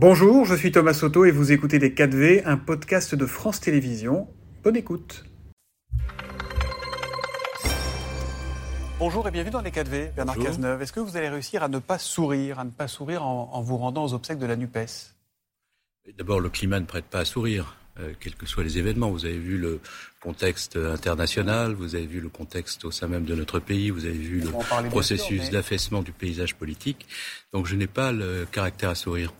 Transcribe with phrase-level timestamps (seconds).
[0.00, 4.28] Bonjour, je suis Thomas Soto et vous écoutez Les 4V, un podcast de France Télévisions.
[4.62, 5.24] Bonne écoute.
[9.00, 10.82] Bonjour et bienvenue dans Les 4V, Bernard Cazeneuve.
[10.82, 13.76] Est-ce que vous allez réussir à ne pas sourire, à ne pas sourire en, vous
[13.76, 15.16] rendant aux obsèques de la NUPES?
[16.16, 17.74] D'abord, le climat ne prête pas à sourire.
[17.98, 19.10] Euh, quels que soient les événements.
[19.10, 19.80] Vous avez vu le
[20.20, 24.14] contexte international, vous avez vu le contexte au sein même de notre pays, vous avez
[24.14, 27.08] vu le processus d'affaissement du paysage politique.
[27.52, 29.32] Donc je n'ai pas le caractère à sourire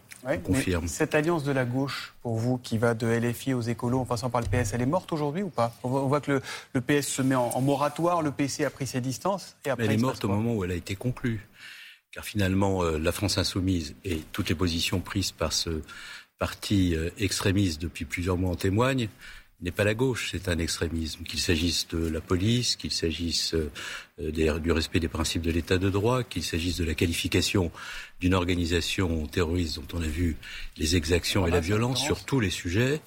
[0.44, 0.88] confirme.
[0.88, 4.30] Cette alliance de la gauche, pour vous, qui va de LFI aux écolos en passant
[4.30, 5.74] par le PS, elle est morte aujourd'hui ou pas?
[5.82, 6.40] On voit, que
[6.74, 9.56] le, PS se met en, moratoire, le PC a pris ses distances.
[9.64, 11.46] Et après, elle est morte au moment où elle a été conclue.
[12.10, 15.82] Car finalement, euh, la France insoumise et toutes les positions prises par ce
[16.38, 19.08] parti euh, extrémiste depuis plusieurs mois en témoignent
[19.60, 21.24] n'est pas la gauche, c'est un extrémisme.
[21.24, 25.90] Qu'il s'agisse de la police, qu'il s'agisse euh, du respect des principes de l'état de
[25.90, 27.70] droit, qu'il s'agisse de la qualification
[28.20, 30.36] d'une organisation terroriste dont on a vu
[30.76, 33.00] les exactions et la violence sur tous les sujets,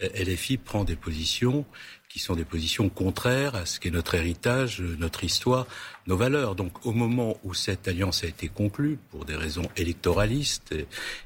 [0.00, 1.64] LFI prend des positions
[2.10, 5.66] qui sont des positions contraires à ce qu'est notre héritage, notre histoire,
[6.08, 6.56] nos valeurs.
[6.56, 10.74] Donc au moment où cette alliance a été conclue, pour des raisons électoralistes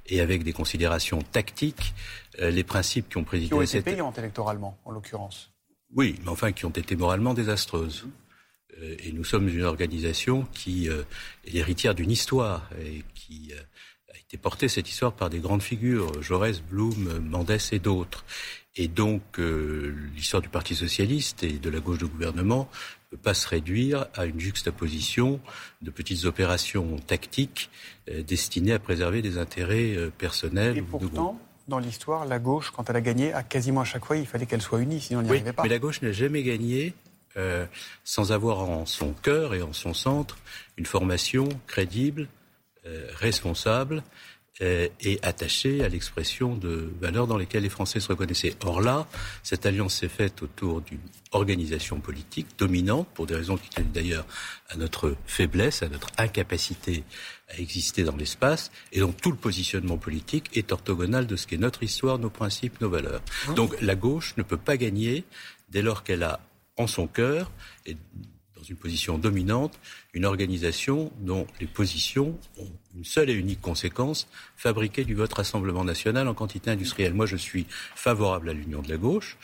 [0.06, 1.94] et avec des considérations tactiques,
[2.41, 5.50] euh, les principes qui ont présidé qui ont été payantes électoralement, en l'occurrence.
[5.94, 8.06] Oui, mais enfin qui ont été moralement désastreuses.
[8.78, 11.03] Euh, et nous sommes une organisation qui euh,
[11.47, 13.55] est l'héritière d'une histoire et qui
[14.12, 18.27] a été portée cette histoire par des grandes figures, Jaurès, Blum, Mendès et d'autres.
[18.77, 22.69] Et donc, euh, l'histoire du Parti socialiste et de la gauche de gouvernement
[23.12, 25.41] ne peut pas se réduire à une juxtaposition
[25.83, 27.70] de petites opérations tactiques
[28.08, 30.77] euh, destinées à préserver des intérêts euh, personnels.
[30.77, 34.16] Et pourtant, dans l'histoire, la gauche, quand elle a gagné, à quasiment à chaque fois,
[34.16, 35.62] il fallait qu'elle soit unie, sinon on n'y arrivait pas.
[35.62, 36.94] Mais la gauche n'a jamais gagné
[38.05, 40.38] sans avoir en son cœur et en son centre
[40.77, 42.28] une formation crédible,
[43.19, 44.05] responsable
[44.62, 48.55] euh, est attaché à l'expression de valeurs dans lesquelles les Français se reconnaissaient.
[48.64, 49.08] Or là,
[49.42, 51.00] cette alliance s'est faite autour d'une
[51.33, 54.26] organisation politique dominante, pour des raisons qui tiennent d'ailleurs
[54.69, 57.03] à notre faiblesse, à notre incapacité
[57.48, 61.59] à exister dans l'espace, et donc tout le positionnement politique est orthogonal de ce qu'est
[61.59, 63.22] notre histoire, nos principes, nos valeurs.
[63.56, 65.25] Donc la gauche ne peut pas gagner
[65.69, 66.41] dès lors qu'elle a
[66.76, 67.50] en son cœur,
[67.86, 67.97] et
[68.69, 69.78] une position dominante,
[70.12, 75.84] une organisation dont les positions ont une seule et unique conséquence, fabriquer du vote Rassemblement
[75.84, 77.14] national en quantité industrielle.
[77.14, 79.36] Moi, je suis favorable à l'union de la gauche.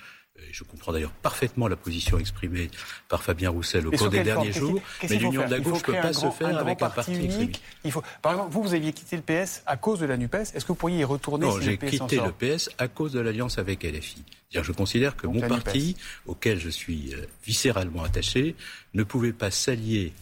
[0.53, 2.71] Je comprends d'ailleurs parfaitement la position exprimée
[3.09, 5.93] par Fabien Roussel au cours des derniers jours, mais l'union de la gauche ne peut
[5.93, 7.63] pas se faire avec un parti, unique.
[7.85, 8.03] Il faut...
[8.23, 10.55] Par exemple, vous, vous aviez quitté le PS à cause de la NUPES.
[10.55, 13.59] Est-ce que vous pourriez y retourner Non, j'ai quitté le PS à cause de l'alliance
[13.59, 14.25] avec LFI.
[14.51, 15.97] Je considère que mon parti,
[16.27, 18.57] auquel je suis euh, viscéralement attaché,
[18.95, 20.13] ne pouvait pas s'allier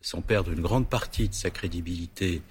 [0.00, 2.42] sans perdre une grande partie de sa crédibilité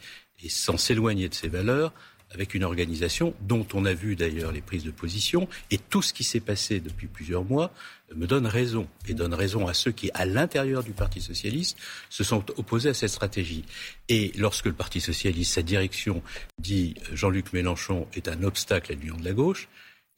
[0.44, 1.94] et sans s'éloigner de ses valeurs
[2.34, 6.14] avec une organisation dont on a vu d'ailleurs les prises de position et tout ce
[6.14, 7.72] qui s'est passé depuis plusieurs mois
[8.16, 11.78] me donne raison et donne raison à ceux qui, à l'intérieur du Parti socialiste,
[12.10, 13.66] se sont opposés à cette stratégie.
[14.10, 16.22] Et lorsque le Parti socialiste, sa direction,
[16.60, 19.68] dit Jean-Luc Mélenchon est un obstacle à l'union de la gauche,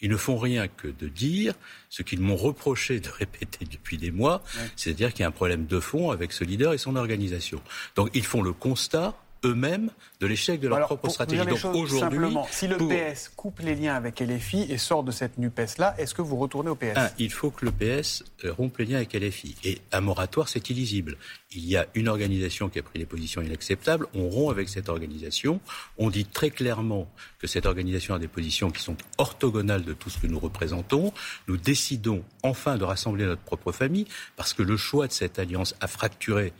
[0.01, 1.53] ils ne font rien que de dire
[1.89, 4.41] ce qu'ils m'ont reproché de répéter depuis des mois,
[4.75, 7.61] c'est-à-dire qu'il y a un problème de fond avec ce leader et son organisation.
[7.95, 9.89] Donc ils font le constat eux-mêmes
[10.19, 11.45] de l'échec de leur propre stratégie.
[11.45, 15.95] Donc aujourd'hui, si le PS coupe les liens avec LFI et sort de cette NUPES-là,
[15.97, 18.97] est-ce que vous retournez au PS Il faut que le PS euh, rompe les liens
[18.97, 19.55] avec LFI.
[19.63, 21.17] Et un moratoire, c'est illisible.
[21.51, 24.89] Il y a une organisation qui a pris des positions inacceptables, on rompt avec cette
[24.89, 25.59] organisation,
[25.97, 30.09] on dit très clairement que cette organisation a des positions qui sont orthogonales de tout
[30.09, 31.13] ce que nous représentons,
[31.47, 34.05] nous décidons enfin de rassembler notre propre famille,
[34.35, 36.53] parce que le choix de cette alliance a fracturé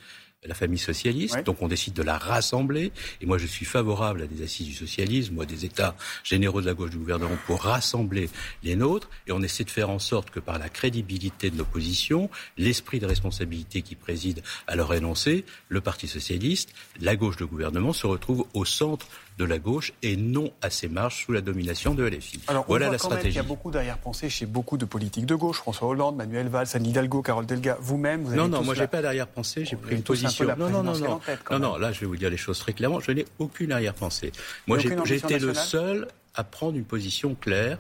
[0.48, 2.94] la famille socialiste, donc on décide de la rassembler.
[3.20, 6.62] Et moi, je suis favorable à des assises du socialisme, ou à des États généraux
[6.62, 8.30] de la gauche du gouvernement pour rassembler
[8.64, 9.10] les nôtres.
[9.28, 13.00] Et on essaie de faire en sorte que par la crédibilité de nos positions, l'esprit
[13.00, 16.70] de responsabilité qui préside à leur énoncé, le Parti socialiste,
[17.02, 19.08] la gauche de gouvernement se retrouve au centre
[19.40, 22.42] de la gauche et non à ses marches sous la domination de LFI.
[22.48, 23.36] Alors, voilà on voit la quand stratégie.
[23.36, 25.58] il y a beaucoup d'arrière-pensée chez beaucoup de politiques de gauche.
[25.58, 28.24] François Hollande, Manuel Valls, Anne Hidalgo, Carole Delga, vous-même.
[28.24, 29.64] Vous non, non, moi, j'ai pas d'arrière-pensée.
[29.64, 30.46] J'ai pris une position.
[30.58, 31.22] Non, non, non, non.
[31.52, 33.00] non, non, là, je vais vous dire les choses très clairement.
[33.00, 34.34] Je n'ai aucune arrière-pensée.
[34.68, 37.80] Moi, j'ai été le seul à prendre une position claire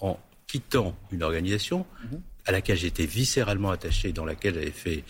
[0.00, 2.20] en quittant une organisation mhm.
[2.44, 5.04] à laquelle j'étais viscéralement attaché, dans laquelle j'avais fait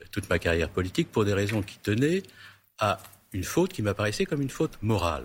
[0.00, 2.22] euh, toute ma carrière politique, pour des raisons qui tenaient
[2.78, 2.98] à
[3.32, 5.24] une faute qui m'apparaissait comme une faute morale.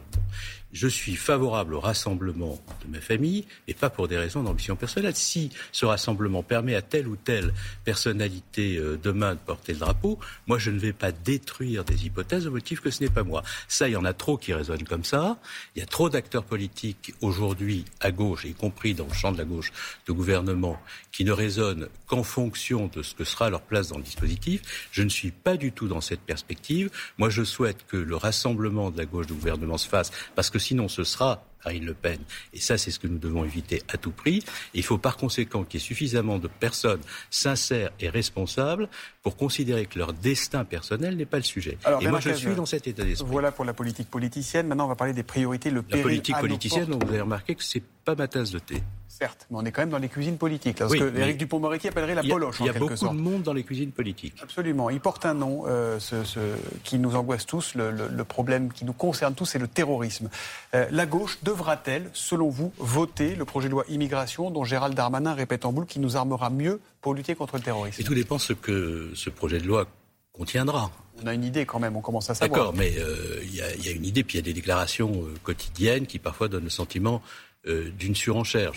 [0.73, 5.15] Je suis favorable au rassemblement de ma famille, et pas pour des raisons d'ambition personnelle.
[5.15, 7.53] Si ce rassemblement permet à telle ou telle
[7.83, 12.47] personnalité euh, demain de porter le drapeau, moi je ne vais pas détruire des hypothèses
[12.47, 13.43] au motif que ce n'est pas moi.
[13.67, 15.37] Ça, il y en a trop qui résonnent comme ça.
[15.75, 19.37] Il y a trop d'acteurs politiques aujourd'hui à gauche, y compris dans le champ de
[19.37, 19.71] la gauche
[20.07, 20.79] de gouvernement,
[21.11, 24.61] qui ne raisonnent qu'en fonction de ce que sera leur place dans le dispositif.
[24.91, 26.89] Je ne suis pas du tout dans cette perspective.
[27.17, 30.59] Moi, je souhaite que le rassemblement de la gauche du gouvernement se fasse parce que
[30.61, 32.19] sinon ce sera Marine Le Pen.
[32.53, 34.43] Et ça, c'est ce que nous devons éviter à tout prix.
[34.73, 38.87] il faut par conséquent qu'il y ait suffisamment de personnes sincères et responsables
[39.23, 41.77] pour considérer que leur destin personnel n'est pas le sujet.
[41.99, 43.27] et moi, je suis dans cet état d'esprit.
[43.29, 44.67] Voilà pour la politique politicienne.
[44.67, 45.69] Maintenant, on va parler des priorités.
[45.69, 48.81] Le la politique politicienne, vous avez remarqué que c'est pas ma tasse de thé.
[49.07, 50.79] Certes, mais on est quand même dans les cuisines politiques.
[50.79, 53.01] Là, ce que Éric Dupont-Moretti appellerait la poloche, en quelque sorte.
[53.01, 54.35] Il y a beaucoup de monde dans les cuisines politiques.
[54.41, 54.89] Absolument.
[54.89, 56.39] Il porte un nom euh, ce, ce,
[56.83, 57.75] qui nous angoisse tous.
[57.75, 60.29] Le, le, problème qui nous concerne tous, c'est le terrorisme.
[60.73, 65.33] Euh, la gauche devra-t-elle, selon vous, voter le projet de loi immigration dont Gérald Darmanin
[65.33, 68.01] répète en boule qui nous armera mieux pour lutter contre le terrorisme?
[68.01, 69.85] Et tout dépend ce que ce projet de loi
[70.31, 70.91] contiendra.
[71.23, 72.57] On a une idée quand même, on commence à savoir.
[72.57, 75.23] D'accord, mais euh, il y, y, a une idée, puis il y a des déclarations
[75.43, 77.21] quotidiennes qui parfois donnent le sentiment
[77.67, 78.71] euh, d'une surenchère.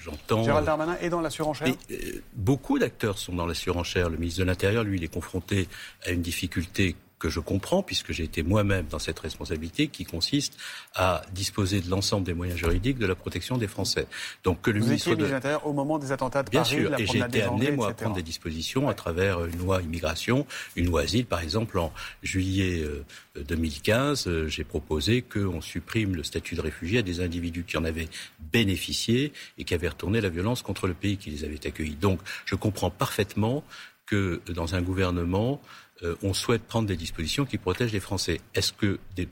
[0.00, 0.44] J'entends.
[0.44, 1.74] Gérald Darmanin est dans la surenchère?
[1.90, 4.10] Euh, beaucoup d'acteurs sont dans la surenchère.
[4.10, 5.66] Le ministre de l'Intérieur, lui, il est confronté
[6.06, 10.58] à une difficulté que je comprends, puisque j'ai été moi-même dans cette responsabilité, qui consiste
[10.96, 14.08] à disposer de l'ensemble des moyens juridiques de la protection des Français.
[14.42, 16.98] Donc que le Vous ministre de l'Intérieur au moment des attentats de Bien Paris, sûr,
[16.98, 20.86] et j'ai été amené moi à prendre des dispositions à travers une loi immigration, une
[20.86, 21.92] loi asile, par exemple en
[22.24, 22.84] juillet
[23.36, 27.76] 2015, euh, euh, j'ai proposé qu'on supprime le statut de réfugié à des individus qui
[27.76, 28.08] en avaient
[28.52, 31.94] bénéficié et qui avaient retourné la violence contre le pays qui les avait accueillis.
[31.94, 33.62] Donc je comprends parfaitement
[34.06, 35.60] que dans un gouvernement,
[36.04, 38.40] euh, on souhaite prendre des dispositions qui protègent les Français.
[38.54, 39.28] Est-ce que des,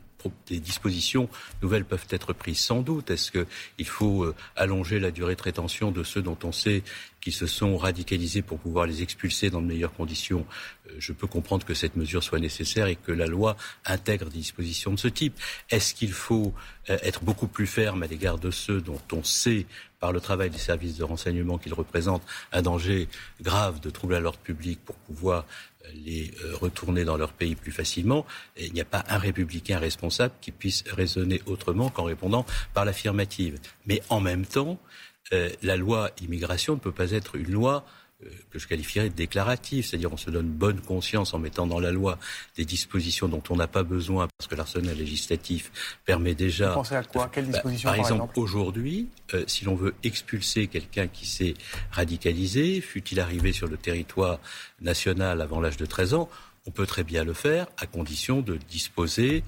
[0.50, 1.30] dispositions
[1.62, 3.10] nouvelles peuvent être prises Sans doute.
[3.10, 6.82] Est-ce qu'il faut euh, allonger la durée de rétention de ceux dont on sait
[7.22, 10.44] qu'ils se sont radicalisés pour pouvoir les expulser dans de meilleures conditions?
[10.90, 13.56] Euh, Je peux comprendre que cette mesure soit nécessaire et que la loi
[13.86, 15.40] intègre des dispositions de ce type.
[15.70, 16.52] Est-ce qu'il faut
[16.86, 19.64] être beaucoup plus ferme à l'égard de ceux dont on sait
[20.00, 23.08] par le travail des services de renseignement qu'ils représentent un danger
[23.40, 25.44] grave de troubles à l'ordre public pour pouvoir
[25.94, 28.26] les euh, retourner dans leur pays plus facilement.
[28.58, 33.58] Il n'y a pas un républicain responsable qui puisse raisonner autrement qu'en répondant par l'affirmative.
[33.86, 34.80] Mais en même temps,
[35.32, 37.84] euh, la loi immigration ne peut pas être une loi
[38.50, 41.92] que je qualifierais de déclaratif, c'est-à-dire on se donne bonne conscience en mettant dans la
[41.92, 42.18] loi
[42.56, 45.70] des dispositions dont on n'a pas besoin parce que l'arsenal législatif
[46.04, 46.68] permet déjà.
[46.68, 50.66] Vous pensez à quoi Quelles bah, dispositions Par, exemple, aujourd'hui, euh, si l'on veut expulser
[50.66, 51.54] quelqu'un qui s'est
[51.90, 54.38] radicalisé, fut-il arrivé sur le territoire
[54.80, 56.28] national avant l'âge de 13 ans,
[56.66, 59.44] on peut très bien le faire à condition de disposer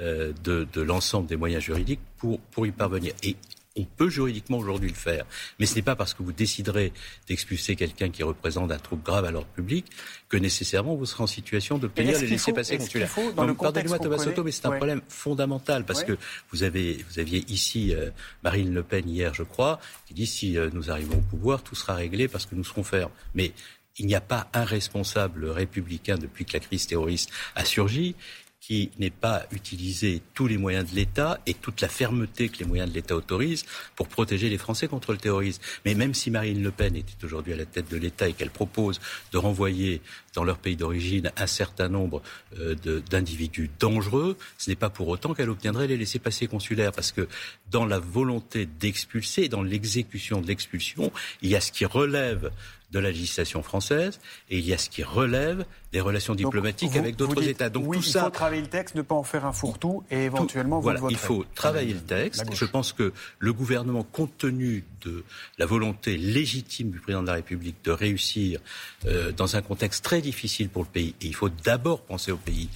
[0.00, 3.12] euh, de, de l'ensemble des moyens juridiques pour, pour y parvenir.
[3.22, 3.36] Et
[3.76, 5.24] on peut juridiquement aujourd'hui le faire.
[5.58, 6.92] Mais ce n'est pas parce que vous déciderez
[7.28, 9.86] d'expulser quelqu'un qui représente un trouble grave à l'ordre public
[10.28, 13.10] que nécessairement vous serez en situation d'obtenir les laissés-passer consulaires.
[13.34, 16.16] Pardonnez-moi Thomas Soto, mais c'est un problème fondamental parce que
[16.50, 18.10] vous, avez, vous aviez ici euh,
[18.42, 21.74] Marine Le Pen hier, je crois, qui dit si euh, nous arrivons au pouvoir, tout
[21.74, 23.12] sera réglé parce que nous serons fermes.
[23.34, 23.52] Mais
[23.98, 28.14] il n'y a pas un responsable républicain depuis que la crise terroriste a surgi
[28.62, 32.64] qui n'ait pas utilisé tous les moyens de l'État et toute la fermeté que les
[32.64, 33.64] moyens de l'État autorisent
[33.96, 35.60] pour protéger les Français contre le terrorisme.
[35.84, 38.50] Mais même si Marine Le Pen était aujourd'hui à la tête de l'État et qu'elle
[38.50, 39.00] propose
[39.32, 40.00] de renvoyer
[40.34, 42.22] dans leur pays d'origine un certain nombre
[42.56, 42.76] euh,
[43.10, 47.26] d'individus dangereux, ce n'est pas pour autant qu'elle obtiendrait les laissés-passer consulaires, parce que
[47.72, 51.10] dans la volonté d'expulser, dans l'exécution de l'expulsion,
[51.42, 52.52] il y a ce qui relève
[52.92, 54.20] de la législation française
[54.50, 57.68] et il y a ce qui relève des relations diplomatiques avec d'autres États.
[57.68, 60.24] Donc oui, tout il faut travailler le texte, ne pas en faire un fourre-tout et
[60.24, 62.44] éventuellement vous voilà, Il faut travailler le texte.
[62.52, 65.24] Je pense que le gouvernement, compte tenu de
[65.58, 68.60] la volonté légitime du président de la République de réussir
[69.06, 72.36] euh, dans un contexte très difficile pour le pays, et il faut d'abord penser au
[72.36, 72.68] pays,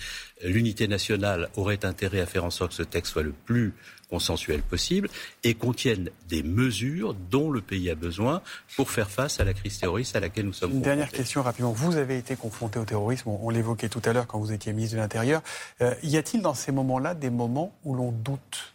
[0.42, 3.74] l'unité nationale aurait intérêt à faire en sorte que ce texte soit le plus
[4.08, 5.08] consensuel possible
[5.42, 8.42] et contiennent des mesures dont le pays a besoin
[8.76, 11.72] pour faire face à la crise terroriste à laquelle nous sommes Une dernière question rapidement.
[11.72, 14.96] Vous avez été confronté au terrorisme, on, l'évoquait tout à l'heure quand vous étiez ministre
[14.96, 15.42] de l'Intérieur.
[15.80, 18.74] Euh, y a-t-il dans ces moments-là des moments où l'on doute?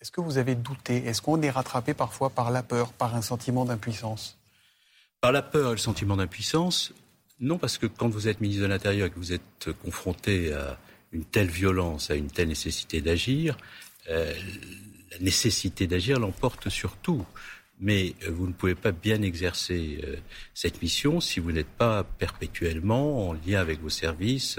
[0.00, 1.06] Est-ce que vous avez douté?
[1.06, 4.36] Est-ce qu'on est rattrapé parfois par la peur, par un sentiment d'impuissance?
[5.20, 6.92] Par la peur et le sentiment d'impuissance
[7.40, 10.76] Non, parce que quand vous êtes ministre de l'Intérieur et que vous êtes confronté à
[11.16, 13.56] une telle violence, à une telle nécessité d'agir,
[14.10, 14.34] euh,
[15.12, 17.24] la nécessité d'agir l'emporte sur tout.
[17.78, 20.16] mais euh, vous ne pouvez pas bien exercer euh,
[20.54, 24.58] cette mission si vous n'êtes pas perpétuellement en lien avec vos services,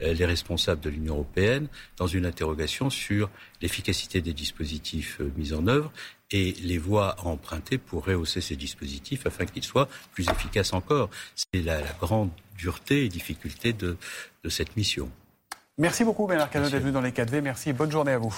[0.00, 3.30] les responsables de l'Union européenne, dans une interrogation sur
[3.62, 5.92] l'efficacité des dispositifs mis en œuvre
[6.30, 11.08] et les voies à emprunter pour rehausser ces dispositifs afin qu'ils soient plus efficaces encore.
[11.34, 13.96] C'est la, grande dureté et difficulté de,
[14.48, 15.10] cette mission.
[15.78, 17.42] Merci beaucoup, Bernard Cano, d'être venu dans les 4V.
[17.42, 18.34] Merci et bonne journée à vous.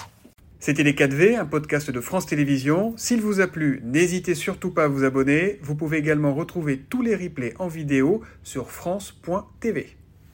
[0.59, 2.93] C'était Les 4V, un podcast de France Télévisions.
[2.97, 5.57] S'il vous a plu, n'hésitez surtout pas à vous abonner.
[5.61, 9.98] Vous pouvez également retrouver tous les replays en vidéo sur France.tv.